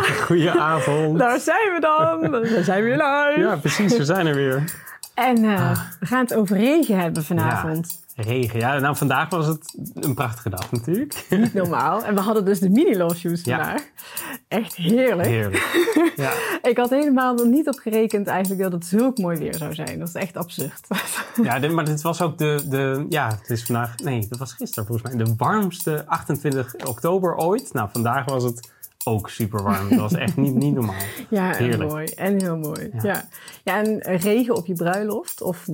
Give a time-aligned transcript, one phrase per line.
[0.26, 1.18] Goedenavond.
[1.18, 2.30] Daar zijn we dan.
[2.40, 3.34] We zijn weer live.
[3.40, 3.96] Ja, precies.
[3.96, 4.64] We zijn er weer.
[5.14, 8.00] En uh, we gaan het over regen hebben vanavond.
[8.14, 8.58] Ja, regen.
[8.58, 11.26] Ja, nou vandaag was het een prachtige dag natuurlijk.
[11.30, 12.04] Niet normaal.
[12.04, 13.80] En we hadden dus de mini shoes vandaag.
[13.80, 14.02] Ja.
[14.48, 15.28] Echt heerlijk.
[15.28, 16.12] Heerlijk.
[16.16, 16.30] Ja.
[16.70, 19.98] Ik had helemaal nog niet op gerekend eigenlijk dat het zulk mooi weer zou zijn.
[19.98, 20.80] Dat is echt absurd.
[21.42, 23.06] Ja, dit, maar dit was ook de, de...
[23.08, 23.96] Ja, het is vandaag...
[23.96, 25.24] Nee, dat was gisteren volgens mij.
[25.24, 27.72] De warmste 28 oktober ooit.
[27.72, 28.71] Nou, vandaag was het
[29.04, 29.88] ook super warm.
[29.88, 30.94] Dat was echt niet, niet normaal.
[31.30, 31.80] Ja, Heerlijk.
[31.82, 32.04] en mooi.
[32.06, 32.90] En heel mooi.
[32.92, 33.00] Ja.
[33.02, 33.28] Ja.
[33.64, 35.66] ja, en regen op je bruiloft of...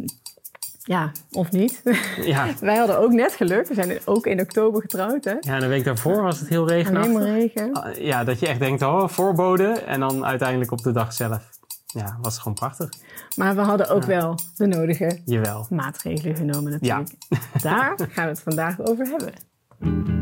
[0.83, 1.83] Ja, of niet.
[2.25, 2.47] Ja.
[2.61, 3.67] Wij hadden ook net geluk.
[3.69, 5.35] We zijn ook in oktober getrouwd, hè?
[5.41, 7.15] Ja, de week daarvoor was het heel regenachtig.
[7.15, 7.95] Alleen regen.
[8.05, 9.67] Ja, dat je echt denkt, oh, voorbode.
[9.73, 11.49] En dan uiteindelijk op de dag zelf.
[11.87, 12.89] Ja, was gewoon prachtig.
[13.37, 14.09] Maar we hadden ook Ja.
[14.09, 15.67] wel de nodige Jawel.
[15.71, 17.11] maatregelen genomen natuurlijk.
[17.63, 20.18] Daar gaan we het vandaag over hebben.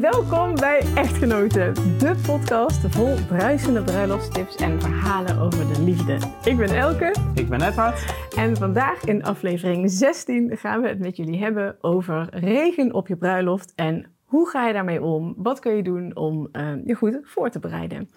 [0.00, 6.18] Welkom bij Echtgenoten, de podcast vol bruisende bruiloftstips en verhalen over de liefde.
[6.44, 8.14] Ik ben Elke Ik ben Edward.
[8.36, 13.16] en vandaag in aflevering 16 gaan we het met jullie hebben over regen op je
[13.16, 15.34] bruiloft en hoe ga je daarmee om?
[15.36, 18.10] Wat kun je doen om eh, je goed voor te bereiden?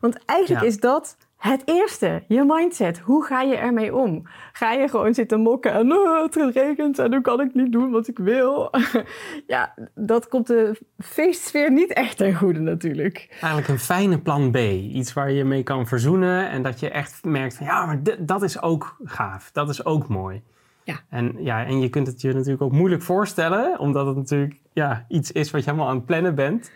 [0.00, 0.66] Want eigenlijk Ja.
[0.70, 1.16] is dat
[1.46, 2.98] het eerste, je mindset.
[2.98, 4.22] Hoe ga je ermee om?
[4.52, 7.90] Ga je gewoon zitten mokken en "Oh, het regent en nu kan ik niet doen
[7.90, 8.70] wat ik wil?
[9.46, 13.28] ja, dat komt de feestsfeer niet echt ten goede natuurlijk.
[13.30, 14.56] Eigenlijk een fijne plan B.
[14.92, 16.48] Iets waar je mee kan verzoenen.
[16.50, 19.50] En dat je echt merkt van ja, maar dat is ook gaaf.
[19.52, 20.42] Dat is ook mooi.
[20.84, 21.00] Ja.
[21.08, 23.78] En, ja, en je kunt het je natuurlijk ook moeilijk voorstellen.
[23.78, 26.70] Omdat het natuurlijk ja, iets is wat je helemaal aan het plannen bent.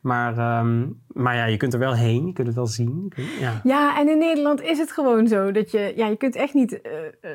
[0.00, 2.26] Maar, ehm, maar ja, je kunt er wel heen.
[2.26, 3.12] Je kunt het wel zien.
[3.14, 3.60] Kunt- ja.
[3.64, 6.80] Ja, en in Nederland is het gewoon zo dat je, ja, je kunt echt niet
[6.80, 6.90] eh,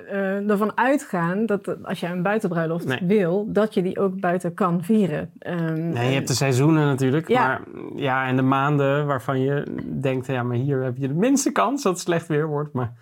[0.07, 2.99] eh, ervan uitgaan dat als je een buitenbruiloft Nee.
[3.03, 5.31] wil, dat je die ook buiten kan vieren.
[5.39, 7.27] Ehm, Nee, je hebt de seizoenen natuurlijk.
[7.27, 7.47] Ja.
[7.47, 7.61] Maar
[7.95, 9.63] ja, en de maanden waarvan je
[10.01, 12.73] denkt, ja, maar hier heb je de minste kans dat het slecht weer wordt.
[12.73, 12.93] Maar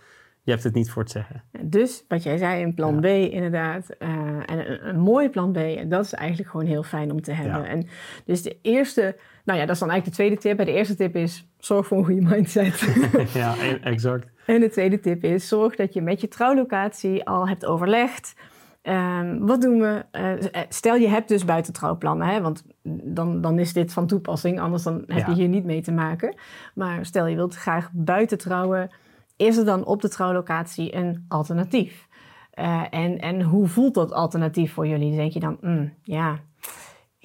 [0.43, 1.43] je hebt het niet voor het zeggen.
[1.61, 2.99] Dus wat jij zei, een plan Ja.
[2.99, 3.89] B inderdaad.
[3.99, 4.09] eh,
[4.45, 5.57] en een, een mooi plan B.
[5.57, 7.61] En dat is eigenlijk gewoon heel fijn om te hebben.
[7.61, 7.67] Ja.
[7.67, 7.87] En
[8.25, 10.65] dus de eerste, nou ja, dat is dan eigenlijk de tweede tip.
[10.65, 12.79] De eerste tip is, zorg voor een goede mindset.
[13.33, 14.27] ja, e- exact.
[14.45, 18.35] En de tweede tip is: zorg dat je met je trouwlocatie al hebt overlegd.
[18.81, 20.05] Ehm, wat doen we?
[20.11, 22.63] Eh, stel je hebt dus buitentrouwplannen, hè, want
[23.03, 25.27] dan, dan is dit van toepassing, anders dan heb Ja.
[25.27, 26.35] je hier niet mee te maken.
[26.73, 28.89] Maar stel je wilt graag buiten trouwen,
[29.37, 32.07] is er dan op de trouwlocatie een alternatief?
[32.51, 35.15] Eh, en, en hoe voelt dat alternatief voor jullie?
[35.15, 36.39] Denk je dan, "Mm, ja,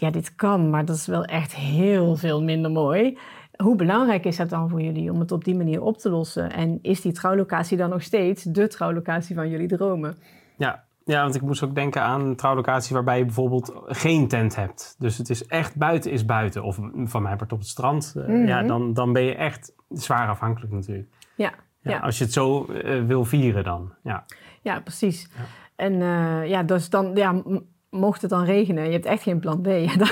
[0.00, 3.18] ja, dit kan, maar dat is wel echt heel veel minder mooi.
[3.56, 6.52] Hoe belangrijk is dat dan voor jullie om het op die manier op te lossen?
[6.52, 10.16] En is die trouwlocatie dan nog steeds de trouwlocatie van jullie dromen?
[10.56, 10.84] Ja.
[11.04, 14.94] ja, want ik moest ook denken aan een trouwlocatie waarbij je bijvoorbeeld geen tent hebt.
[14.98, 16.62] Dus het is echt buiten is buiten.
[16.62, 18.14] Of van mij part op het strand.
[18.16, 18.46] Eh, Mhm.
[18.46, 21.08] Ja, dan, dan ben je echt zwaar afhankelijk natuurlijk.
[21.36, 21.98] Ja, Ja, Ja.
[21.98, 23.92] Als je het zo eh, wil vieren dan.
[24.02, 24.24] Ja.
[24.62, 25.28] ja precies.
[25.36, 25.44] Ja.
[25.76, 27.42] En eh, ja, dus dan, ja,
[27.90, 29.64] mocht het dan regenen, je hebt echt geen plan B,
[29.98, 30.08] dan,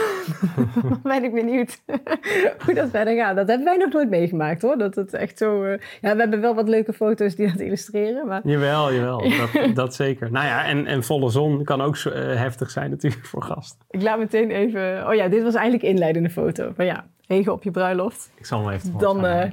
[0.82, 1.82] dan ben ik benieuwd
[2.64, 3.36] hoe dat verder gaat.
[3.36, 4.78] Dat hebben wij nog nooit meegemaakt hoor.
[4.78, 5.64] Dat het echt zo.
[5.64, 9.22] eh, ja, we hebben wel wat leuke foto's die dat illustreren, maar Jawel, jawel.
[9.54, 10.30] Dat, dat zeker.
[10.30, 13.76] Nou ja, en, en volle zon kan ook zo, eh, heftig zijn natuurlijk voor gast.
[13.90, 15.06] ik laat meteen even.
[15.08, 16.72] Oh ja, dit was eigenlijk inleidende foto.
[16.76, 18.30] Maar ja, regen op je bruiloft.
[18.36, 19.50] Ik zal hem even Dan eh,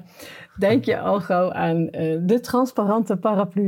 [0.59, 1.85] denk je al gauw aan
[2.21, 3.67] de transparante paraplu.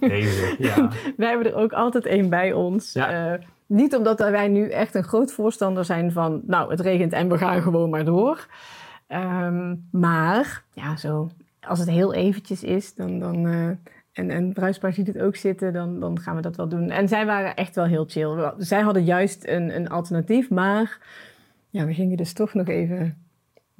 [0.00, 0.90] Deze, ja.
[1.16, 2.92] wij hebben er ook altijd één bij ons.
[2.92, 3.38] Ja.
[3.72, 6.40] Niet omdat wij nu echt een groot voorstander zijn van...
[6.46, 8.46] nou, het regent en we gaan gewoon maar door.
[9.06, 12.94] Ehm, maar, ja, zo, als het heel eventjes is...
[12.94, 13.68] Dan, dan, eh,
[14.12, 14.54] en, en
[14.92, 16.90] ziet het ook zitten, dan, dan gaan we dat wel doen.
[16.90, 18.52] En zij waren echt wel heel chill.
[18.58, 20.98] Zij hadden juist een, een alternatief, maar...
[21.70, 23.21] Ja, we gingen dus toch nog even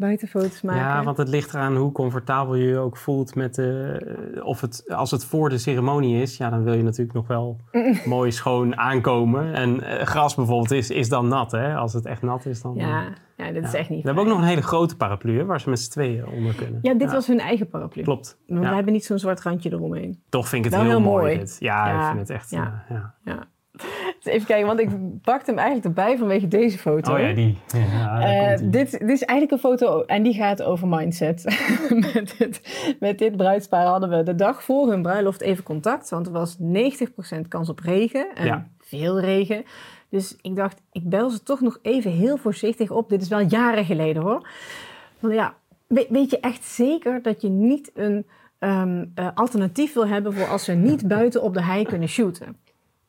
[0.06, 0.80] buitenfoto's maken.
[0.82, 4.84] Ja, want het ligt eraan hoe comfortabel je je ook voelt met de, of het,
[4.94, 7.56] als het voor de ceremonie is, ja, dan wil je natuurlijk nog wel
[8.04, 9.54] mooi schoon aankomen.
[9.54, 11.74] En eh, gras bijvoorbeeld is, is dan nat, hè?
[11.74, 12.74] Als het echt nat is, dan...
[12.74, 13.04] Ja,
[13.36, 15.68] ja dit is echt niet We hebben ook nog een hele grote paraplu, waar ze
[15.68, 16.78] met z'n tweeën onder kunnen.
[16.82, 18.02] Ja, dit was hun eigen paraplu.
[18.02, 18.38] Klopt.
[18.46, 18.68] Maar Ja.
[18.68, 20.22] we hebben niet zo'n zwart randje eromheen.
[20.28, 21.24] Toch vind ik het Wel heel, heel mooi.
[21.24, 21.38] mooi.
[21.38, 21.56] dit.
[21.60, 22.50] Ja, ik vind het echt...
[22.50, 22.84] ja.
[22.88, 23.14] eh, ja.
[23.24, 23.50] Ja.
[24.22, 24.88] Dus even kijken, want ik
[25.22, 27.12] pakte hem eigenlijk erbij vanwege deze foto.
[27.14, 27.58] Oh ja, die.
[27.66, 28.20] Ja,
[28.52, 31.44] Eh, dit, dit is eigenlijk een foto en die gaat over mindset.
[32.14, 32.60] met, dit,
[33.00, 36.10] met dit bruidspaar hadden we de dag voor hun bruiloft even contact.
[36.10, 38.34] Want er was 90% kans op regen.
[38.34, 38.66] En Ja.
[38.78, 39.64] veel regen.
[40.08, 43.08] Dus ik dacht, ik bel ze toch nog even heel voorzichtig op.
[43.08, 44.48] Dit is wel jaren geleden hoor.
[45.18, 45.54] Want ja,
[45.86, 48.26] we- weet je echt zeker dat je niet een
[48.58, 52.56] ehm, eh, alternatief wil hebben voor als ze niet buiten op de hei kunnen shooten?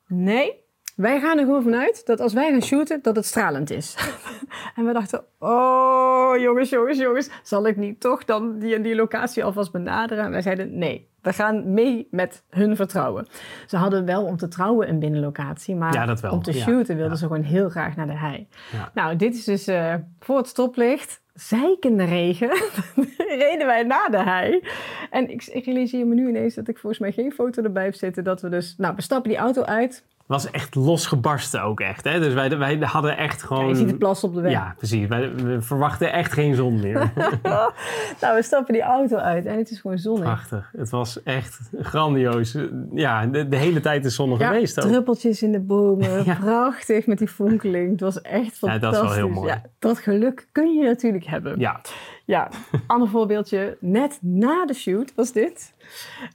[0.08, 0.62] Nee?
[0.96, 3.96] Wij gaan er gewoon vanuit dat als wij gaan shooten, dat het stralend is.
[4.76, 9.44] en we dachten, oh jongens, jongens, jongens, zal ik niet toch dan die die locatie
[9.44, 10.24] alvast benaderen?
[10.24, 13.28] En wij zeiden, nee, we gaan mee met hun vertrouwen.
[13.68, 17.14] Ze hadden wel om te trouwen een binnenlocatie, maar Ja, om te Ja, shooten wilden
[17.14, 17.20] ja.
[17.20, 18.48] ze gewoon heel graag naar de hei.
[18.94, 22.50] Nou, dit is dus eh, voor het stoplicht, zeikende regen,
[23.48, 24.64] reden wij naar de hei.
[25.10, 27.96] En ik, ik realiseer me nu ineens dat ik volgens mij geen foto erbij heb
[27.96, 28.24] zitten.
[28.24, 30.06] Dat we dus, nou, we stappen die auto uit.
[30.26, 32.04] Was echt losgebarsten ook echt.
[32.04, 32.20] Hè?
[32.20, 33.64] Dus wij, wij hadden echt gewoon...
[33.64, 34.52] Ja, je ziet het plas op de weg.
[34.52, 35.08] Ja, precies.
[35.08, 37.12] Wij, we verwachten echt geen zon meer.
[38.22, 40.24] nou, we stappen die auto uit en het is gewoon zonnig.
[40.24, 40.70] Prachtig.
[40.78, 42.58] Het was echt grandioos.
[42.94, 44.90] Ja, de, de hele tijd is zonnig Ja, geweest ook.
[44.90, 46.36] druppeltjes in de bomen, Ja.
[46.36, 47.92] prachtig met die fonkeling.
[47.92, 48.82] Het was echt Ja, fantastisch.
[48.82, 49.48] dat is wel heel mooi.
[49.48, 51.60] Ja, dat geluk kun je natuurlijk hebben.
[51.60, 51.82] Ja,
[52.26, 52.50] Ja,
[52.88, 53.78] ander voorbeeldje.
[53.80, 55.74] Net na de shoot was dit.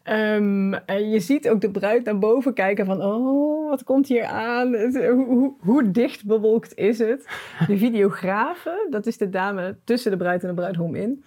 [0.03, 3.03] Ehm, en je ziet ook de bruid naar boven kijken van...
[3.03, 4.75] Oh, wat komt hier aan?
[4.77, 7.29] Hoe, hoe, hoe dicht bewolkt is het?
[7.67, 11.25] De videografe, dat is de dame tussen de bruid en de bruidegom in...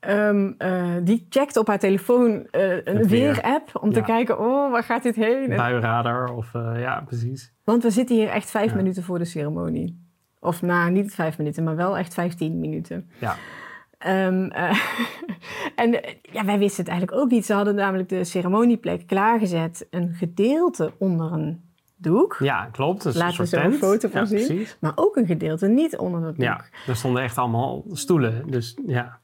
[0.00, 3.06] eh, die checkt op haar telefoon eh, een weer.
[3.08, 4.38] weerapp om te kijken...
[4.38, 5.50] Oh, waar gaat dit heen?
[5.50, 6.54] En- buienradar of...
[6.54, 7.52] eh, ja, precies.
[7.64, 8.76] want we zitten hier echt vijf Ja.
[8.76, 10.06] minuten voor de ceremonie.
[10.40, 13.10] Of nou, niet vijf minuten, maar wel echt vijftien minuten.
[13.20, 13.34] Ja,
[13.98, 14.78] Ehm, eh,
[15.82, 17.46] en eh, ja, wij wisten het eigenlijk ook niet.
[17.46, 19.86] Ze hadden namelijk de ceremonieplek klaargezet.
[19.90, 21.62] Een gedeelte onder een
[21.96, 22.36] doek.
[22.40, 23.02] ja klopt.
[23.02, 24.46] Dus Laten we zo een foto van ja, zien.
[24.46, 24.76] Precies.
[24.80, 26.44] Maar ook een gedeelte niet onder het doek.
[26.44, 28.42] Ja, er stonden echt allemaal stoelen.
[28.50, 29.18] Dus ja,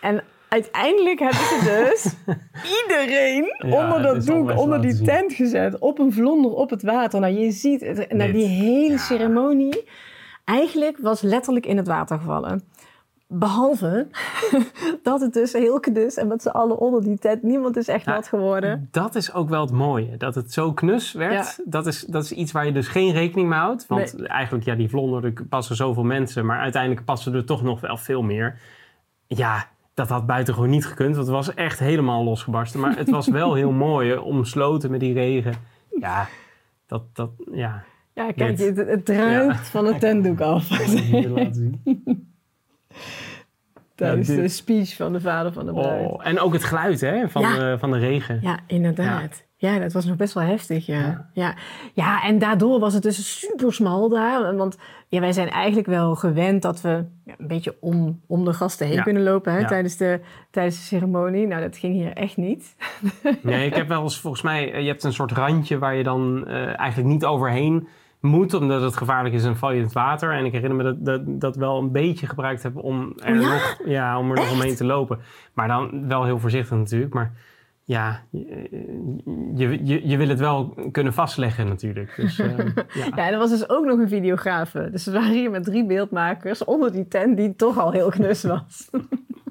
[0.00, 2.14] En uiteindelijk hebben ze dus
[2.82, 5.04] iedereen Ja, onder dat doek, onder die zien.
[5.06, 5.78] tent gezet.
[5.78, 7.20] Op een vlonder op het water.
[7.20, 8.96] Nou, je ziet, het, nou, die hele Ja.
[8.98, 9.84] ceremonie
[10.44, 12.62] eigenlijk was letterlijk in het water gevallen.
[13.34, 14.06] Behalve
[15.02, 17.42] dat het dus heel dus en met z'n allen onder die tent.
[17.42, 18.88] Niemand is echt nat geworden.
[18.90, 20.16] dat is ook wel het mooie.
[20.16, 21.32] Dat het zo knus werd.
[21.56, 21.62] Ja.
[21.64, 23.86] Dat, is, dat is iets waar je dus geen rekening mee houdt.
[23.86, 26.46] Want eigenlijk, ja, die vlonder, er passen zoveel mensen.
[26.46, 28.58] Maar uiteindelijk passen er toch nog wel veel meer.
[29.26, 31.14] Ja, dat had buiten gewoon niet gekund.
[31.14, 32.80] Want het was echt helemaal losgebarsten.
[32.80, 34.16] Maar het was wel heel mooi.
[34.16, 35.54] Omsloten met die regen.
[36.00, 36.28] Ja,
[36.86, 37.84] dat, dat, ja.
[38.14, 39.64] Ja, kijk, het, het druipt Ja.
[39.64, 40.70] van het tentdoek af.
[40.70, 41.80] Ik laten zien.
[43.94, 46.10] Tijdens dit- de speech van de vader van de bruid.
[46.10, 47.54] Oh, en ook het geluid hè, van, Ja.
[47.58, 48.38] de, van de regen.
[48.42, 49.44] Ja, inderdaad.
[49.56, 49.78] Ja.
[49.78, 50.98] dat was nog best wel heftig, ja.
[51.00, 51.30] Ja.
[51.32, 51.54] Ja,
[51.94, 52.22] ja.
[52.22, 54.56] en daardoor was het dus super smal daar.
[54.56, 54.76] Want
[55.08, 58.86] ja, wij zijn eigenlijk wel gewend dat we ja, een beetje om, om de gasten
[58.86, 59.02] heen Ja.
[59.02, 59.66] kunnen lopen hè, Ja.
[59.66, 61.46] tijdens, de, tijdens de ceremonie.
[61.46, 62.76] Nou, dat ging hier echt niet.
[63.42, 66.02] Nee, ik heb wel eens volgens mij, eh, je hebt een soort randje waar je
[66.02, 67.88] dan eh, eigenlijk niet overheen
[68.22, 70.32] moet, omdat het gevaarlijk is en val je in het water.
[70.32, 73.40] En ik herinner me dat dat, dat wel een beetje gebruikt heb om er, Oh
[73.40, 73.48] ja?
[73.52, 75.18] nog, ja, om er nog omheen te lopen.
[75.54, 77.14] Maar dan wel heel voorzichtig natuurlijk.
[77.14, 77.32] Maar
[77.84, 78.22] ja,
[79.54, 82.16] je, je, je, wil het wel kunnen vastleggen natuurlijk.
[82.16, 82.84] Dus, eh, ja.
[83.14, 84.88] Ja, en er was dus ook nog een videografe.
[84.90, 88.42] Dus we waren hier met drie beeldmakers onder die tent die toch al heel knus
[88.42, 88.90] was.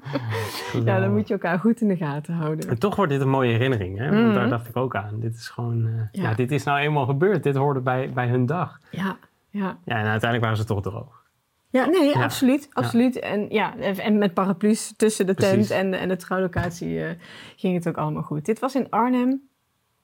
[0.84, 2.68] ja, dan moet je elkaar goed in de gaten houden.
[2.68, 4.10] En toch wordt dit een mooie herinnering, hè?
[4.10, 4.34] Want Mhm.
[4.34, 5.20] daar dacht ik ook aan.
[5.20, 6.28] Dit is gewoon, eh, Ja.
[6.28, 6.34] ja.
[6.34, 7.42] dit is nou eenmaal gebeurd.
[7.42, 8.78] Dit hoorde bij, bij hun dag.
[8.90, 9.16] Ja,
[9.50, 9.76] ja.
[9.84, 11.20] Ja, en uiteindelijk waren ze toch droog.
[11.68, 12.22] Ja, nee, Ja.
[12.22, 12.68] absoluut.
[12.72, 13.18] absoluut.
[13.18, 17.10] En, ja, en met paraplu's tussen de tent en, en de trouwlocatie eh,
[17.56, 18.44] ging het ook allemaal goed.
[18.44, 19.40] Dit was in Arnhem,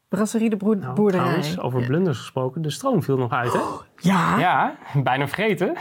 [0.09, 1.25] Brasserie de Broer- Nou, Boerderij.
[1.27, 2.63] trouwens, over blunders gesproken.
[2.63, 3.59] De stroom viel nog uit, hè?
[3.97, 4.39] Ja?
[4.39, 5.75] Ja, bijna vergeten.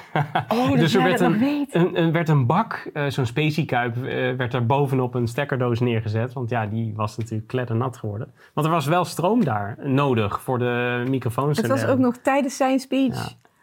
[0.47, 1.75] Oh, dat dus er werd een, weet.
[1.75, 4.01] een, een- werd een bak, eh, zo'n speciekuip, eh,
[4.35, 6.33] werd er bovenop een stekkerdoos neergezet.
[6.33, 8.33] Want ja, die was natuurlijk kletternat geworden.
[8.53, 11.57] Want er was wel stroom daar nodig voor de microfoons.
[11.57, 13.15] Het en was ook nog tijdens zijn speech.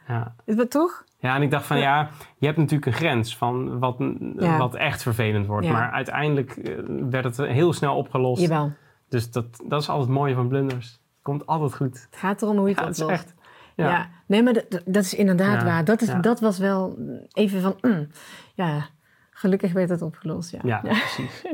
[0.08, 0.34] Ja, ja.
[0.44, 1.04] Is dat toch?
[1.18, 3.96] ja, en ik dacht van ja, je hebt natuurlijk een grens van wat,
[4.38, 4.58] Ja.
[4.58, 5.66] wat echt vervelend wordt.
[5.66, 5.72] Ja.
[5.72, 6.72] Maar uiteindelijk eh,
[7.10, 8.42] werd het heel snel opgelost.
[8.42, 8.72] Jawel.
[9.08, 11.00] Dus dat, dat is altijd het mooie van blunders.
[11.22, 12.06] Komt altijd goed.
[12.10, 13.22] Het gaat erom hoe je het Ja, het is oplost.
[13.22, 13.34] echt.
[13.76, 13.88] Ja.
[13.90, 14.08] Ja.
[14.26, 15.84] nee, maar dat, dat is inderdaad Ja, waar.
[15.84, 16.98] Dat, is, dat was wel
[17.32, 18.08] even van, mm,
[18.54, 18.86] ja,
[19.30, 20.50] gelukkig werd het opgelost.
[20.50, 21.44] Ja, Ja, precies.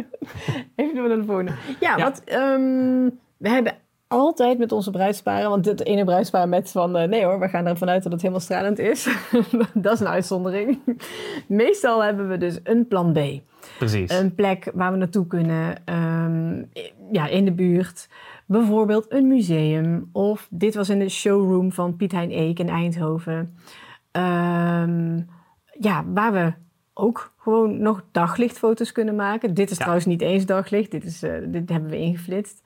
[0.76, 1.52] Even door naar de volgende.
[1.80, 3.74] Ja, wat, ehm, we hebben
[4.06, 7.66] altijd met onze bruidsparen, want het ene bruidspaar met van, eh, nee hoor, we gaan
[7.66, 9.08] ervan uit dat het helemaal stralend is.
[9.74, 10.78] dat is een uitzondering.
[11.46, 13.18] Meestal hebben we dus een plan B.
[13.78, 14.10] Precies.
[14.18, 16.62] Een plek waar we naartoe kunnen, ehm,
[17.12, 18.08] ja, in de buurt.
[18.46, 20.08] Bijvoorbeeld een museum.
[20.12, 23.54] Of dit was in de showroom van Piet Hein Eek in Eindhoven.
[24.10, 25.20] Ehm,
[25.80, 26.52] ja, waar we
[26.94, 29.54] ook gewoon nog daglichtfoto's kunnen maken.
[29.54, 29.78] Dit is Ja.
[29.82, 30.90] trouwens niet eens daglicht.
[30.90, 32.62] Dit, is, eh, dit hebben we ingeflitst.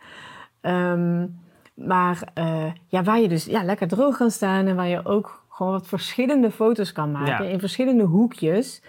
[0.61, 1.27] Ehm,
[1.75, 4.67] maar eh, ja, waar je dus ja, lekker droog kan staan.
[4.67, 7.45] En waar je ook gewoon wat verschillende foto's kan maken.
[7.45, 7.51] Ja.
[7.53, 8.83] In verschillende hoekjes.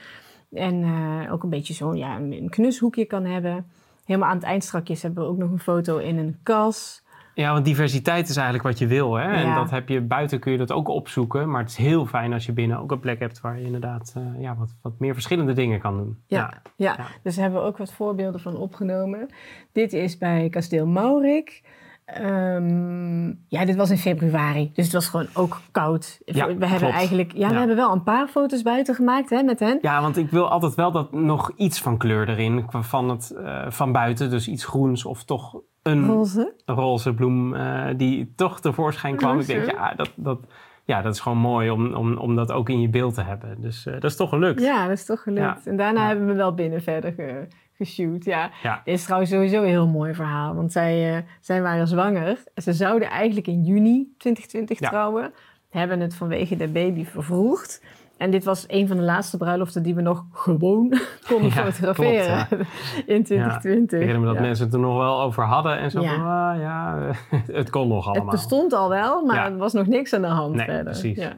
[0.53, 3.65] En eh, ook een beetje zo'n ja, een een knushoekje kan hebben.
[4.05, 7.03] Helemaal aan het eind strakjes hebben we ook nog een foto in een kas.
[7.33, 9.13] Ja, want diversiteit is eigenlijk wat je wil.
[9.13, 9.23] Hè?
[9.31, 9.55] En Ja.
[9.55, 11.49] dat heb je buiten kun je dat ook opzoeken.
[11.49, 14.13] Maar het is heel fijn als je binnen ook een plek hebt waar je inderdaad
[14.17, 16.17] eh, ja, wat, wat meer verschillende dingen kan doen.
[16.27, 16.95] Ja, ja.
[16.97, 17.05] Ja.
[17.23, 19.27] dus daar hebben we ook wat voorbeelden van opgenomen.
[19.71, 21.63] Dit is bij Kasteel Maurik.
[22.05, 26.19] Ehm, ja, dit was in februari, dus het was gewoon ook koud.
[26.25, 26.93] Ja, we hebben klopt.
[26.93, 29.77] eigenlijk, ja, we hebben wel een paar foto's buiten gemaakt hè, met hen.
[29.81, 33.65] Ja, want ik wil altijd wel dat nog iets van kleur erin van, het, eh,
[33.69, 34.29] van buiten.
[34.29, 36.53] Dus iets groens of toch een Roze.
[36.65, 39.39] roze bloem eh, die toch tevoorschijn kwam.
[39.39, 40.39] Ik denk, ja, dat, dat,
[40.83, 43.61] ja, dat is gewoon mooi om, om, om dat ook in je beeld te hebben.
[43.61, 44.61] Dus eh, dat is toch gelukt.
[44.61, 45.63] Ja, dat is toch gelukt.
[45.63, 45.71] Ja.
[45.71, 47.47] En daarna hebben we wel binnen verder ge,
[47.77, 48.25] geshoot.
[48.25, 48.49] Ja.
[48.63, 48.81] Ja.
[48.85, 50.55] Dit is trouwens sowieso een heel mooi verhaal.
[50.55, 52.43] Want zij, eh, zij waren zwanger.
[52.55, 54.89] Ze zouden eigenlijk in juni 2020 Ja.
[54.89, 55.33] trouwen.
[55.69, 57.83] Hebben het vanwege de baby vervroegd.
[58.17, 60.93] En dit was een van de laatste bruiloften die we nog gewoon
[61.29, 62.47] konden Ja, fotograferen
[63.15, 63.99] in 2020.
[63.99, 65.77] Ik herinner me dat mensen het er nog wel over hadden.
[65.77, 66.09] En zo Ja.
[66.15, 67.09] van, ah, ja,
[67.59, 68.23] het kon nog allemaal.
[68.27, 70.83] Het bestond al wel, maar er was nog niks aan de hand Nee, verder.
[70.83, 71.17] precies.
[71.17, 71.33] Nee.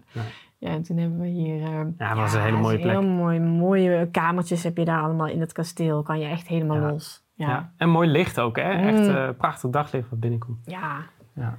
[0.59, 1.61] Ja, en toen hebben we hier...
[1.63, 2.91] eh, Ja, het was een hele mooie plek.
[2.91, 6.03] Heel mooi, mooie kamertjes heb je daar allemaal in het kasteel.
[6.03, 6.89] Kan je echt helemaal Ja.
[6.91, 7.25] los.
[7.33, 7.47] Ja.
[7.47, 7.73] Ja.
[7.77, 8.71] En mooi licht ook, hè?
[8.71, 9.15] Echt Mm.
[9.15, 10.57] eh, prachtig daglicht wat binnenkomt.
[10.65, 10.97] ja.
[11.33, 11.57] Ja.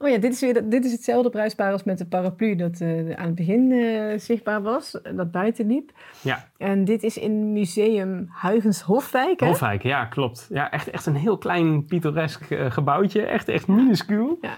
[0.00, 3.10] Oh ja, dit is, weer, dit is hetzelfde bruispaar als met de paraplu dat eh,
[3.14, 3.72] aan het begin
[4.20, 5.00] zichtbaar was.
[5.14, 5.90] Dat buiten liep.
[6.22, 9.40] Ja, En dit is in museum Huygens Hofwijk.
[9.40, 9.46] Hè?
[9.46, 10.46] Hofwijk, ja, klopt.
[10.50, 13.22] Ja, echt, echt een heel klein pittoresk gebouwtje.
[13.22, 14.38] Echt, echt minuscuul.
[14.40, 14.50] Ja.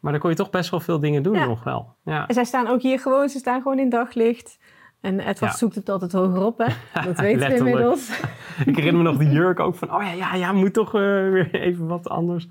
[0.00, 1.46] Maar daar kon je toch best wel veel dingen doen Ja.
[1.46, 1.94] nog wel.
[2.04, 2.26] Ja.
[2.26, 4.58] En zij staan ook hier gewoon, ze staan gewoon in daglicht.
[5.00, 5.56] En Edward Ja.
[5.56, 6.64] zoekt het altijd hoger op, hè?
[7.04, 8.20] Dat weten we inmiddels.
[8.66, 11.00] Ik herinner me nog die jurk ook van, oh ja, ja, ja, moet toch eh,
[11.00, 12.48] weer even wat anders.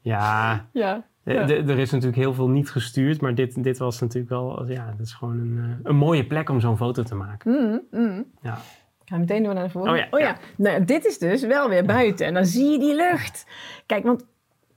[0.00, 1.04] Ja, Ja.
[1.24, 1.48] eh, Ja.
[1.48, 5.06] er is natuurlijk heel veel niet gestuurd, maar dit, dit was natuurlijk wel, ja, dat
[5.06, 7.50] is gewoon een, eh, een mooie plek om zo'n foto te maken.
[7.52, 8.24] Mm, mm.
[8.42, 8.54] Ja.
[9.02, 10.06] Ik ga meteen door naar de volgende.
[10.10, 10.36] Oh ja, ja.
[10.56, 12.26] Nou, dit is dus wel weer buiten.
[12.26, 13.46] En dan zie je die lucht.
[13.86, 14.24] Kijk, want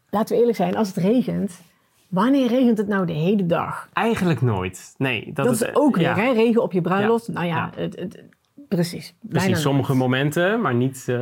[0.09, 1.61] laten we eerlijk zijn, als het regent...
[2.15, 3.89] Wanneer regent het nou de hele dag?
[3.93, 4.95] Eigenlijk nooit.
[4.97, 6.15] Nee, dat, Dat, is eh, ook weer, ja.
[6.15, 6.31] hè?
[6.31, 7.27] Regen op je bruiloft.
[7.27, 7.81] Nou ja, Ja.
[7.81, 8.23] Het, het,
[8.67, 9.15] precies.
[9.29, 10.01] Precies, sommige nooit.
[10.03, 11.05] momenten, maar niet.
[11.07, 11.15] eh,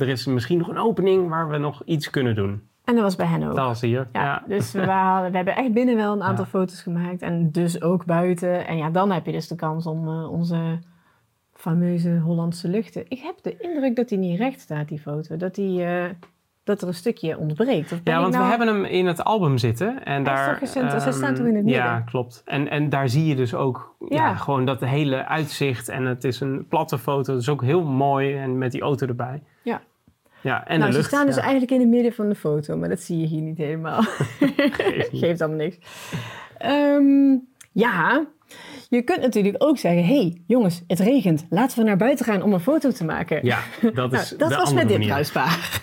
[0.00, 2.62] er is misschien nog een opening waar we nog iets kunnen doen.
[2.84, 3.56] En dat was bij hen ook.
[3.56, 4.08] Dat was hier.
[4.12, 4.42] Ja, Ja.
[4.48, 6.50] dus we, waren, we hebben echt binnen wel een aantal Ja.
[6.50, 7.22] foto's gemaakt.
[7.22, 8.66] En dus ook buiten.
[8.66, 10.78] En ja, dan heb je dus de kans om eh, onze
[11.52, 13.04] fameuze Hollandse luchten.
[13.08, 15.36] Ik heb de indruk dat die niet recht staat, die foto.
[15.36, 16.04] Dat, die, eh,
[16.64, 17.92] dat er een stukje ontbreekt.
[17.92, 20.04] Of Ja, want nou- we hebben hem in het album zitten.
[20.04, 20.66] En Hij daar?
[20.66, 22.04] Ze ehm, staan toch in het Ja, midden?
[22.04, 22.42] klopt.
[22.44, 24.16] En, en daar zie je dus ook ja.
[24.16, 24.34] Ja.
[24.34, 25.88] gewoon dat hele uitzicht.
[25.88, 27.32] En het is een platte foto.
[27.32, 28.36] Het is ook heel mooi.
[28.36, 29.42] En met die auto erbij.
[29.62, 29.80] Ja.
[30.40, 31.10] Ja, en nou, de ze lucht.
[31.12, 31.40] staan dus ja.
[31.42, 34.02] eigenlijk in het midden van de foto, maar dat zie je hier niet helemaal.
[34.02, 35.22] Geeft niet.
[35.22, 35.78] Geeft allemaal niks.
[36.58, 37.36] Ehm,
[37.72, 38.24] ja,
[38.94, 41.46] je kunt natuurlijk ook zeggen: hey, jongens, het regent.
[41.50, 43.44] Laten we naar buiten gaan om een foto te maken.
[43.44, 43.58] Ja,
[43.94, 45.80] dat is Nou, dat de was met dit bruispaar.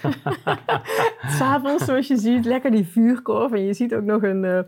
[1.37, 3.51] S'avonds, zoals je ziet, lekker die vuurkorf.
[3.51, 4.59] En je ziet ook nog een, eh,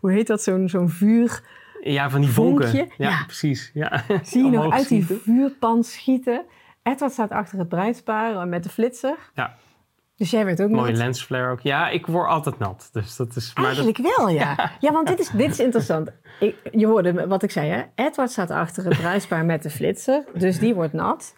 [0.00, 1.42] hoe heet dat, zo'n zo'n vuur.
[1.82, 2.74] Ja, van die vonken.
[2.74, 3.22] Ja, Ja.
[3.26, 3.70] precies.
[3.74, 4.04] Ja.
[4.22, 6.44] Zie je nog uit die vuurpan schieten.
[6.82, 9.16] Edward staat achter het bruidspaar eh, met de flitser.
[9.34, 9.56] Ja.
[10.16, 10.96] Dus jij werd ook Mooie nat.
[10.98, 11.60] lensflare ook.
[11.60, 12.88] Ja, ik word altijd nat.
[12.92, 13.50] Dus dat is...
[13.54, 14.70] Maar dat, Eigenlijk wel, ja.
[14.80, 16.10] Ja, want dit is, dit is interessant.
[16.40, 17.82] Ik, je hoorde wat ik zei, hè?
[17.94, 20.24] Edward staat achter het bruidspaar met de flitser.
[20.34, 21.34] Dus die wordt nat.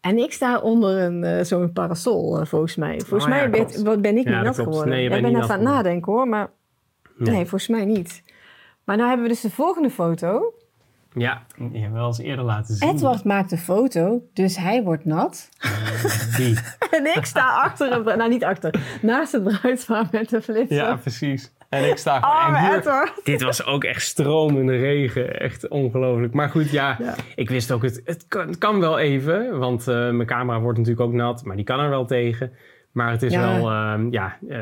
[0.00, 3.00] En ik sta onder een, eh, zo'n parasol, eh, volgens mij.
[3.00, 4.68] Volgens Oh ja, mij ben, wat ben ik Ja, niet nat klopt.
[4.70, 4.94] geworden.
[4.94, 6.28] Nee, bent niet even aan het nadenken, hoor.
[6.28, 6.50] Maar
[7.16, 7.30] Nee.
[7.34, 7.40] nee.
[7.46, 8.22] volgens mij niet.
[8.84, 10.54] Maar nou hebben we dus de volgende foto.
[11.14, 12.88] Ja, die hebben we al eens eerder laten zien.
[12.88, 15.48] Edward maakt de foto, dus hij wordt nat.
[16.36, 16.58] Die.
[16.90, 18.16] En ik sta achter.
[18.16, 18.74] Nou, niet achter.
[19.02, 20.76] Naast het bruidspaar met de flitser.
[20.76, 21.52] Ja, precies.
[21.68, 23.20] En ik sta Oh, en maar hier- Edward.
[23.24, 25.40] Dit was ook echt stromende regen.
[25.40, 26.32] Echt ongelooflijk.
[26.34, 27.14] Maar goed, ja, Ja.
[27.34, 29.58] ik wist ook, het, het, kan, het kan wel even.
[29.58, 31.44] Want eh, mijn camera wordt natuurlijk ook nat.
[31.44, 32.52] Maar die kan er wel tegen.
[32.92, 33.40] Maar het is Ja.
[33.60, 34.56] wel, ehm, ja, eh,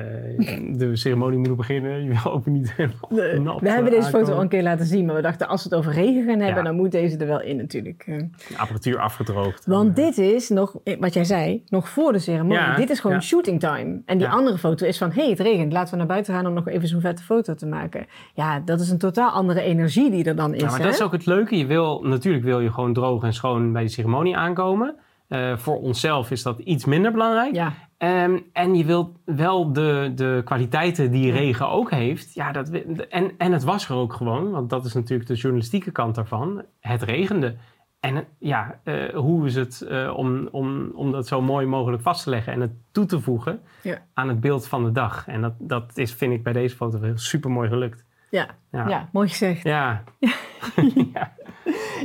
[0.78, 2.04] de ceremonie moet beginnen.
[2.04, 4.86] Je wil ook niet helemaal nat we hebben eh, deze foto al een keer laten
[4.86, 6.62] zien, maar we dachten als we het over regen gaan hebben, Ja.
[6.62, 8.02] dan moet deze er wel in natuurlijk.
[8.06, 8.16] eh.
[8.18, 9.66] De apparatuur afgedroogd.
[9.66, 12.56] Want En, dit is nog, eh, wat jij zei, nog voor de ceremonie.
[12.58, 14.00] Ja, dit is gewoon shooting time.
[14.06, 16.46] En die andere foto is van, hé, hey, het regent, laten we naar buiten gaan
[16.46, 18.06] om nog even zo'n vette foto te maken.
[18.34, 20.60] Ja, dat is een totaal andere energie die er dan is.
[20.60, 20.84] Ja, maar hè?
[20.84, 21.56] dat is ook het leuke.
[21.58, 24.94] Je wil, natuurlijk wil je gewoon droog en schoon bij de ceremonie aankomen.
[25.28, 27.54] Eh, voor onszelf is dat iets minder belangrijk.
[27.54, 32.34] Ja, Ehm, en je wilt wel de, de kwaliteiten die regen ook heeft.
[32.34, 32.68] Ja, dat,
[33.08, 36.62] en, en het was er ook gewoon, want dat is natuurlijk de journalistieke kant daarvan.
[36.80, 37.56] Het regende.
[38.00, 42.02] En het- ja, eh, hoe is het eh, om, om, om dat zo mooi mogelijk
[42.02, 43.98] vast te leggen en het toe te voegen Ja.
[44.14, 45.26] aan het beeld van de dag?
[45.28, 48.04] En dat, dat is, vind ik bij deze foto heel super mooi gelukt.
[48.30, 48.88] ja, Ja.
[48.88, 49.08] ja.
[49.12, 49.62] mooi gezegd.
[49.62, 50.02] Ja,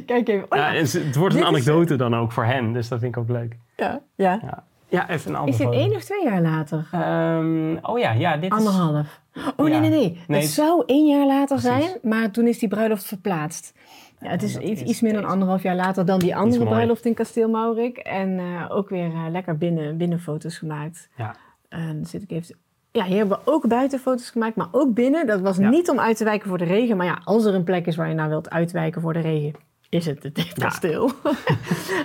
[0.05, 0.43] Kijk even.
[0.51, 0.73] Oh, ja ja.
[0.73, 3.29] en het wordt een is- anekdote dan ook voor hen, dus dat vind ik ook
[3.29, 3.57] leuk.
[3.75, 4.63] Ja, ja.
[4.93, 5.09] Ja.
[5.09, 6.87] Even een andere Is dit één of twee jaar later?
[6.91, 8.57] Ehm, oh ja, ja, dit is...
[8.57, 9.21] Anderhalf.
[9.57, 9.79] Oh Ja.
[9.79, 10.21] nee, nee, nee.
[10.27, 11.85] Nee, Het zou één jaar later Precies.
[11.85, 13.73] zijn, maar toen is die bruiloft verplaatst.
[14.19, 17.13] Ja, het is iets, iets meer dan anderhalf jaar later dan die andere bruiloft in
[17.13, 17.97] Kasteel Maurik.
[17.97, 21.09] En eh, ook weer eh, lekker binnen, binnen foto's gemaakt.
[21.17, 21.35] Ja.
[21.69, 22.55] En dan zit ik even...
[22.91, 25.27] Ja, hier hebben we ook buiten foto's gemaakt, maar ook binnen.
[25.27, 25.69] Dat was Ja.
[25.69, 26.97] niet om uit te wijken voor de regen.
[26.97, 29.53] Maar ja, als er een plek is waar je nou wilt uitwijken voor de regen,
[29.93, 31.11] is het het dit kasteel.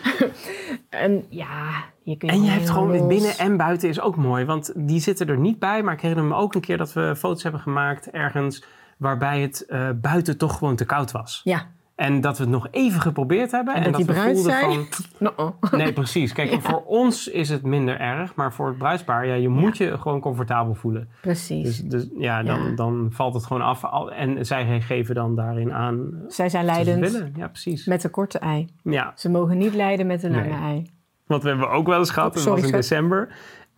[0.88, 3.06] en ja, je kunt En je hebt gewoon los.
[3.06, 4.44] binnen en buiten is ook mooi.
[4.44, 5.82] Want die zitten er niet bij.
[5.82, 8.64] Maar ik herinner me ook een keer dat we foto's hebben gemaakt ergens...
[8.96, 11.40] waarbij het eh, buiten toch gewoon te koud was.
[11.44, 11.66] Ja,
[11.98, 13.74] En dat we het nog even geprobeerd hebben.
[13.74, 14.86] En En, dat dat, die bruid zei- van...
[15.36, 16.32] no Nee, precies.
[16.32, 18.34] Kijk, voor ons is het minder erg.
[18.34, 21.08] Maar voor het bruidspaar, ja, je moet je gewoon comfortabel voelen.
[21.20, 21.62] precies.
[21.62, 22.74] Dus, dus ja, dan, Ja.
[22.74, 23.82] dan valt het gewoon af.
[24.10, 27.32] En zij geven dan daarin aan Zij zijn ze leidend willen.
[27.36, 27.86] Ja, precies.
[27.86, 28.66] met de korte ei.
[28.82, 30.60] Ja, Ze mogen niet leiden met de lange Nee.
[30.62, 30.90] ei.
[31.26, 32.34] want we hebben ook wel eens gehad.
[32.34, 33.28] Dat was in december.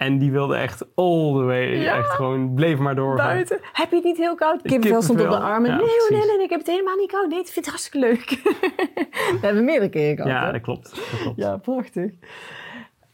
[0.00, 1.76] En die wilde echt all the way.
[1.76, 1.96] Ja.
[1.96, 3.26] Echt gewoon, bleef maar doorgaan.
[3.26, 3.58] Buiten.
[3.72, 4.62] Heb je het niet heel koud?
[4.62, 5.70] Kippenvel stond op de armen.
[5.70, 7.28] Ja, nee, nee, nee, nee, ik heb het helemaal niet koud.
[7.28, 8.40] Nee, ik vind het hartstikke leuk.
[9.30, 10.30] dat hebben we meerdere keren gehad.
[10.30, 10.90] Ja, dat klopt.
[10.90, 11.36] Dat klopt.
[11.36, 12.10] ja prachtig.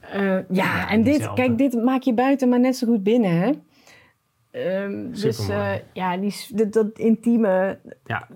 [0.00, 3.30] Eh, ja, Ja, en dit, kijk, dit maak je buiten maar net zo goed binnen,
[3.30, 3.52] hè?
[4.50, 7.78] Ehm, dus eh, ja, die, dat, dat intieme...
[8.04, 8.28] Ja.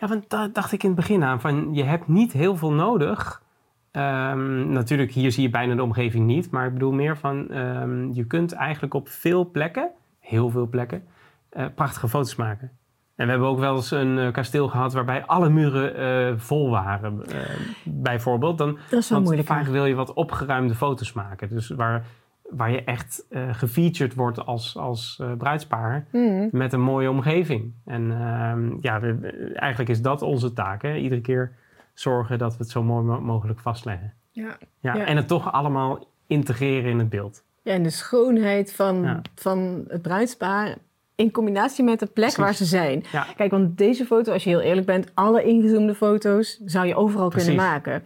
[0.00, 1.40] ja, want daar dacht ik in het begin aan.
[1.40, 3.41] Van, je hebt niet heel veel nodig.
[3.92, 6.50] Ehm, natuurlijk, hier zie je bijna de omgeving niet.
[6.50, 7.48] Maar ik bedoel meer van...
[7.50, 11.02] ehm, je kunt eigenlijk op veel plekken, heel veel plekken...
[11.50, 12.70] eh, prachtige foto's maken.
[13.16, 14.92] En we hebben ook wel eens een eh, kasteel gehad...
[14.92, 17.40] waarbij alle muren eh, vol waren, eh,
[17.84, 18.58] bijvoorbeeld.
[18.58, 19.48] Dan, Dat is wel moeilijk.
[19.48, 21.48] vaak wil je wat opgeruimde foto's maken.
[21.48, 22.04] Dus waar,
[22.50, 26.48] waar je echt gefeatured wordt als, als bruidspaar Mhm.
[26.52, 27.72] met een mooie omgeving.
[27.84, 30.82] En ehm, ja, we- eigenlijk is dat onze taak.
[30.82, 30.94] Hè?
[30.96, 31.52] Iedere keer
[32.02, 34.12] zorgen dat we het zo mooi mo- mogelijk vastleggen.
[34.30, 34.56] Ja.
[34.80, 35.04] Ja, Ja.
[35.06, 37.42] En het toch allemaal integreren in het beeld.
[37.62, 39.20] Ja, en de schoonheid van, Ja.
[39.34, 40.76] van het bruidspaar
[41.14, 42.36] in combinatie met de plek Precies.
[42.36, 43.04] waar ze zijn.
[43.12, 43.26] Ja.
[43.36, 47.28] Kijk, want deze foto, als je heel eerlijk bent, alle ingezoomde foto's zou je overal
[47.28, 48.02] kunnen maken.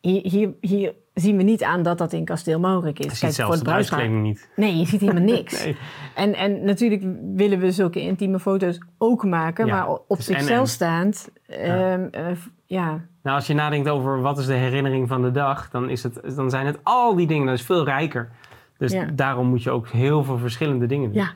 [0.00, 3.12] Hier, hier, hier zien we niet aan dat dat in Kasteel Maurik is.
[3.12, 4.48] Je Kijk, zelfs de bruidspaar- bruidskleding niet.
[4.56, 5.64] Nee, je ziet helemaal niks.
[5.64, 5.76] Nee.
[6.14, 7.02] En, en natuurlijk
[7.34, 10.40] willen we zulke intieme foto's ook maken, Ja, maar op het en-en.
[10.40, 11.28] zichzelf staand.
[11.46, 12.26] ehm, eh,
[12.66, 13.04] ja.
[13.26, 16.20] Nou, als je nadenkt over wat is de herinnering van de dag, dan, is het,
[16.36, 17.46] dan zijn het al die dingen.
[17.46, 18.28] Dat is veel rijker.
[18.78, 19.04] Dus Ja.
[19.14, 21.22] daarom moet je ook heel veel verschillende dingen doen.
[21.22, 21.28] Ja.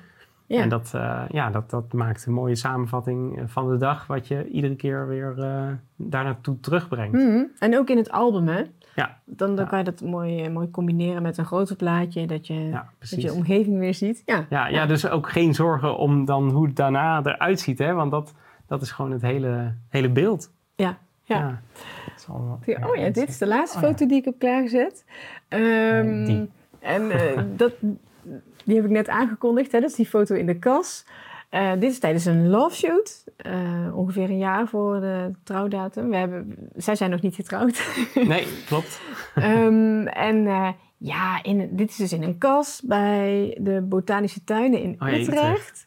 [0.46, 0.62] Ja.
[0.62, 4.28] En dat, eh, ja, dat, dat maakt een mooie samenvatting eh, van de dag, wat
[4.28, 5.62] je iedere keer weer eh
[5.96, 7.12] daar naartoe terugbrengt.
[7.16, 7.42] Mhm.
[7.58, 8.62] En ook in het album, hè?
[8.94, 9.18] Ja.
[9.24, 9.70] Dan, dan Ja.
[9.70, 13.32] kan je dat mooi, mooi combineren met een groter plaatje, dat je, Ja, dat je
[13.32, 14.22] omgeving weer ziet.
[14.26, 17.92] Ja, Ja, ja, dus ook geen zorgen om dan hoe het daarna eruit ziet, hè?
[17.92, 18.34] want dat,
[18.66, 20.52] dat is gewoon het hele, hele beeld.
[20.76, 20.98] ja.
[21.38, 21.60] Ja.
[22.06, 25.04] Dat is allemaal- Oh ja, dit is de laatste Oh foto die ik heb klaargezet.
[25.48, 26.50] Ehm, die.
[26.78, 27.72] En eh, dat,
[28.64, 29.80] die heb ik net aangekondigd, hè?
[29.80, 31.04] dat is die foto in de kas.
[31.48, 33.52] Eh, dit is tijdens een love shoot, eh,
[33.96, 36.08] ongeveer een jaar voor de trouwdatum.
[36.10, 37.82] We hebben, zij zijn nog niet getrouwd.
[38.14, 39.00] Nee, klopt.
[39.34, 40.42] Ehm, en
[40.96, 45.28] ja, in, dit is dus in een kas bij de Botanische Tuinen in Oh Utrecht.
[45.28, 45.86] Utrecht.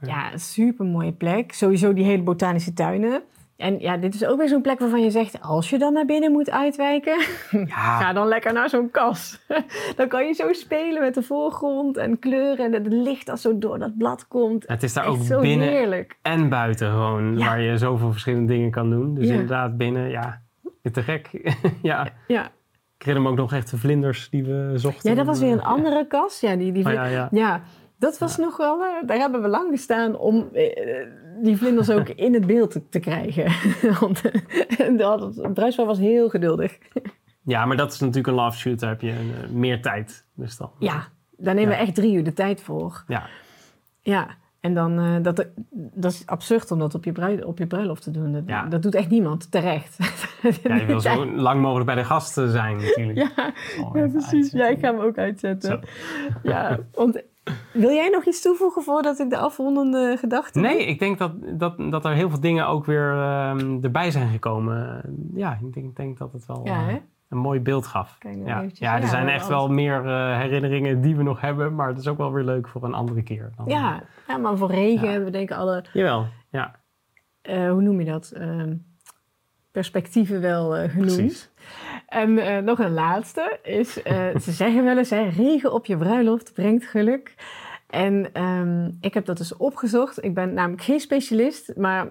[0.00, 1.52] Ja, een super mooie plek.
[1.52, 3.22] Sowieso die hele botanische tuinen.
[3.58, 6.04] En ja, dit is ook weer zo'n plek waarvan je zegt, als je dan naar
[6.04, 7.18] binnen moet uitwijken,
[7.66, 9.40] Ja, ga dan lekker naar zo'n kas.
[9.96, 13.58] dan kan je zo spelen met de voorgrond en kleuren en het licht dat zo
[13.58, 14.64] door dat blad komt.
[14.68, 16.18] het is daar Echt ook zo binnen heerlijk.
[16.22, 17.46] en buiten gewoon, Ja.
[17.46, 19.14] waar je zoveel verschillende dingen kan doen.
[19.14, 19.32] Dus Ja.
[19.32, 20.40] inderdaad, binnen, ja,
[20.92, 21.52] te gek.
[21.82, 22.44] ja, Ja.
[22.98, 25.10] ik herinner me ook nog echt de vlinders die we zochten.
[25.10, 26.40] ja, dat was weer een andere kas.
[26.40, 27.28] Ja, die, die Oh, ja, ja.
[27.30, 27.60] Ja,
[27.98, 28.84] dat was nog wel...
[28.84, 31.06] eh, daar hebben we lang gestaan om eh,
[31.42, 33.52] die vlinders ook in het beeld te, te krijgen.
[34.00, 36.78] Want eh, bruidspaar was heel geduldig.
[37.42, 40.24] ja, maar dat is natuurlijk een love shoot, daar heb je eh, meer tijd.
[40.34, 41.76] Dus dan, Ja, daar nemen Ja.
[41.78, 43.04] we echt drie uur de tijd voor.
[43.08, 43.26] ja.
[44.00, 44.28] Ja,
[44.60, 44.98] en dan...
[44.98, 45.46] eh, dat,
[45.94, 48.32] dat is absurd om dat op je, op je bruiloft te doen.
[48.32, 48.66] Dat, Ja.
[48.66, 49.96] dat doet echt niemand, terecht.
[50.62, 53.18] Ja, je wil zo lang mogelijk bij de gasten zijn natuurlijk.
[53.18, 53.52] Ja,
[53.84, 54.32] Oh, ja precies.
[54.32, 54.58] uitzetten.
[54.58, 55.70] Ja, ik ga hem ook uitzetten.
[55.70, 55.80] Zo.
[56.42, 57.22] Ja, want...
[57.72, 61.74] Wil jij nog iets toevoegen voordat ik de afrondende gedachten Nee, ik denk dat, dat,
[61.90, 65.02] dat er heel veel dingen ook weer ehm, erbij zijn gekomen.
[65.34, 66.94] Ja, ik denk, denk dat het wel Ja, eh,
[67.28, 68.16] een mooi beeld gaf.
[68.18, 68.70] Kijk nou ja.
[68.72, 71.74] ja, er Ja, zijn echt wel meer eh, herinneringen die we nog hebben.
[71.74, 73.50] Maar het is ook wel weer leuk voor een andere keer.
[73.56, 75.84] Dan, Ja, ja, maar voor regen hebben we denk ik alle...
[75.92, 76.74] Jawel, ja,
[77.42, 78.30] eh, hoe noem je dat?
[78.30, 78.74] Ehm,
[79.70, 81.16] perspectieven wel genoemd.
[81.16, 81.50] precies.
[82.08, 85.96] En eh, nog een laatste is, eh, ze zeggen wel eens, hè, regen op je
[85.96, 87.34] bruiloft brengt geluk.
[87.86, 90.24] En ehm, ik heb dat dus opgezocht.
[90.24, 92.06] Ik ben namelijk geen specialist, maar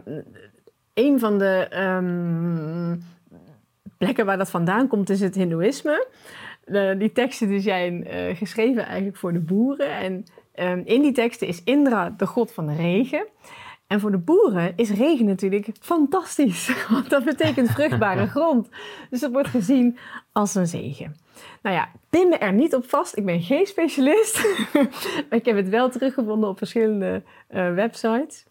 [0.94, 2.96] een van de ehm,
[3.98, 6.08] plekken waar dat vandaan komt is het hindoeïsme.
[6.66, 9.92] de- die teksten die zijn eh, geschreven eigenlijk voor de boeren.
[9.92, 13.26] En ehm, in die teksten is Indra de god van de regen.
[13.88, 16.72] En voor de boeren is regen natuurlijk fantastisch.
[16.90, 18.70] Want dat betekent vruchtbare grond.
[19.10, 19.98] Dus dat wordt gezien
[20.32, 21.16] als een zegen.
[21.62, 23.18] Nou ja, pin me er niet op vast.
[23.18, 24.48] Ik ben geen specialist.
[25.30, 28.46] maar ik heb het wel teruggevonden op verschillende eh, websites.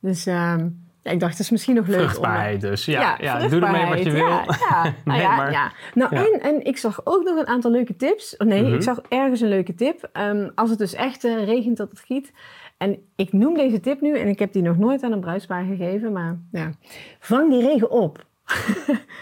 [0.00, 0.68] Dus ehm,
[1.02, 2.02] ja, ik dacht, het is misschien nog leuk om...
[2.04, 2.84] Vruchtbaarheid dus.
[2.84, 4.26] Ja, ja, doe ermee wat je wil.
[4.28, 5.72] Ja, ja, nou Nee, ja, maar- ja.
[5.94, 6.14] Nou.
[6.16, 8.36] En, en ik zag ook nog een aantal leuke tips.
[8.36, 8.74] Oh, nee, Mhm.
[8.74, 10.08] ik zag ergens een leuke tip.
[10.12, 12.32] Ehm, als het dus echt eh, regent dat het giet.
[12.78, 15.64] En ik noem deze tip nu, en ik heb die nog nooit aan een bruidspaar
[15.64, 16.70] gegeven, maar ja.
[17.18, 18.26] Vang die regen op.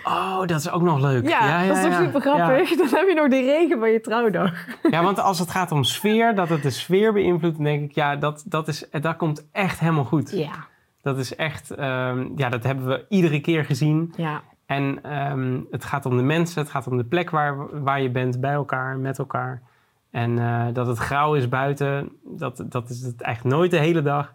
[0.05, 1.29] Oh, dat is ook nog leuk.
[1.29, 2.05] Ja, dat is toch ja.
[2.05, 2.77] super grappig.
[2.77, 4.66] Dan heb je nog die regen van je trouwdag.
[4.66, 4.90] Ja.
[4.90, 7.95] Ja, want als het gaat om sfeer, dat het de sfeer beïnvloedt, dan denk ik,
[7.95, 10.31] ja, dat, dat, is, dat komt echt helemaal goed.
[10.31, 10.66] Ja,
[11.03, 14.12] Dat is echt, ehm, ja, dat hebben we iedere keer gezien.
[14.16, 14.42] ja.
[14.66, 18.11] En ehm, het gaat om de mensen, het gaat om de plek waar, waar je
[18.11, 19.62] bent, bij elkaar, met elkaar.
[20.11, 24.03] En eh, dat het grauw is buiten, dat, dat is het eigenlijk nooit de hele
[24.03, 24.35] dag.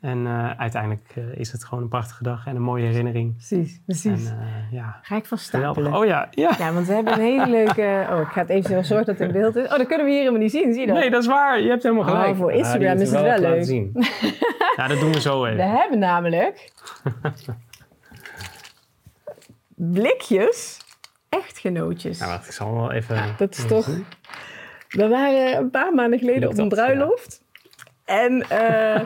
[0.00, 3.36] En eh, uiteindelijk eh, is het gewoon een prachtige dag en een mooie herinnering.
[3.36, 4.26] Precies, precies.
[4.28, 5.72] En ja, Ga ik van geweldig.
[5.74, 6.00] stapelen.
[6.00, 6.54] Oh ja, ja.
[6.58, 8.06] Ja, want we hebben een hele leuke...
[8.10, 9.64] Oh, ik ga het even zorgen dat het in beeld is.
[9.64, 10.72] Oh, dat kunnen we hier helemaal niet zien.
[10.72, 10.96] Zie je dat?
[10.96, 11.60] Nee, dat is waar.
[11.60, 12.36] Je hebt helemaal Oh, gelijk.
[12.36, 13.64] voor Instagram is het wel we leuk.
[13.64, 13.92] zien.
[14.76, 15.70] ja, dat doen we zo We even.
[15.70, 16.72] hebben namelijk
[19.74, 20.78] blikjes
[21.28, 22.18] echtgenootjes.
[22.18, 23.34] Ja, wacht, ik zal wel even...
[23.38, 23.88] Dat is toch...
[24.92, 27.40] We waren een paar maanden geleden op een bruiloft.
[28.04, 29.00] En eh,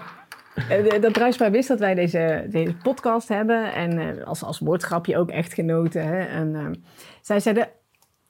[1.01, 3.72] dat bruidspaar wist dat wij deze, deze podcast hebben.
[3.72, 6.07] En eh, als, als woordgrapje ook echtgenoten.
[6.07, 6.25] Hè?
[6.25, 6.85] En
[7.20, 7.68] zij zeiden...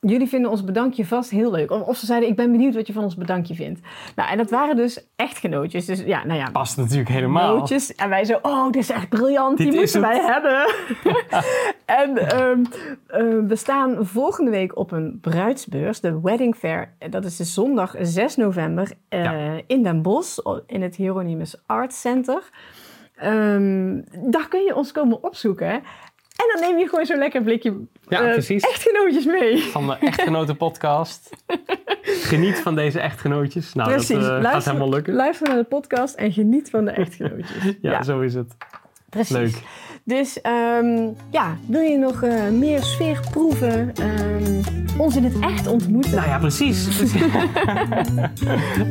[0.00, 1.70] Jullie vinden ons bedankje vast heel leuk.
[1.70, 3.80] Of, of ze zeiden, ik ben benieuwd wat je van ons bedankje vindt.
[4.16, 5.84] Nou, en dat waren dus echtgenootjes.
[5.86, 7.56] Dus ja, nou ja, Past natuurlijk helemaal.
[7.56, 7.94] nootjes.
[7.94, 10.74] En wij zo, oh, dit is echt briljant, Dit die moeten wij hebben.
[12.02, 12.64] en ehm,
[13.06, 16.92] eh, we staan volgende week op een bruidsbeurs, de Wedding Fair.
[17.10, 19.60] Dat is de zondag 6 november eh, Ja.
[19.66, 22.50] in Den Bosch, in het Hieronymus Art Center.
[23.16, 25.82] Ehm, daar kun je ons komen opzoeken.
[26.36, 27.74] En dan neem je gewoon zo'n lekker blikje
[28.08, 28.62] Ja, precies.
[28.62, 29.62] echtgenootjes mee.
[29.62, 31.30] Van de Echtgenoten podcast.
[32.02, 33.72] Geniet van deze echtgenootjes.
[33.74, 34.16] Nou, Precies.
[34.16, 35.14] dat eh, gaat helemaal lukken.
[35.14, 37.74] luister naar de podcast en geniet van de echtgenootjes.
[37.80, 38.56] Ja, zo is het.
[39.16, 39.36] Precies.
[39.36, 39.62] Leuk.
[40.04, 43.92] Dus ehm, ja, wil je nog eh, meer sfeer proeven?
[43.94, 44.62] ehm,
[44.98, 46.14] ons in het echt ontmoeten?
[46.14, 46.88] Nou ja, precies.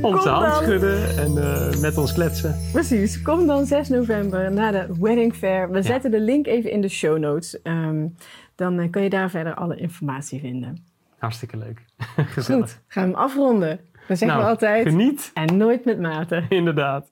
[0.02, 2.56] Onze hand schudden en eh, met ons kletsen.
[2.72, 5.72] Precies, kom dan 6 november naar de Wedding Fair.
[5.72, 7.62] We zetten de link even in de show notes.
[7.62, 8.08] Ehm,
[8.56, 10.86] dan eh, kan je daar verder alle informatie vinden.
[11.18, 11.86] Hartstikke leuk.
[12.34, 12.62] Gezellig.
[12.72, 13.80] Goed, gaan we hem afronden.
[14.08, 16.44] Dan zeggen Nou, we altijd, Geniet, en nooit met mate.
[16.50, 17.12] inderdaad.